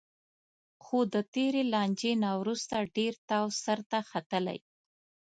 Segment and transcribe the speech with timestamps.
[0.83, 4.59] خو د تېرې لانجې نه وروسته ډېر تاو سرته ختلی